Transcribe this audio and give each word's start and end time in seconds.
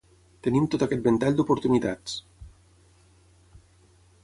Tenim 0.45 0.63
tot 0.75 0.85
aquest 0.85 1.03
ventall 1.07 1.37
d’oportunitats. 1.41 2.17